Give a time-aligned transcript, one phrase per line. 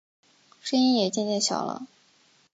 [0.63, 1.85] 声音也渐渐小了